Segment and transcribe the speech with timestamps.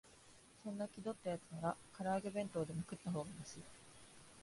[0.63, 3.59] そんな気取ったやつなら、から揚げ弁当でも買ったほうがマシ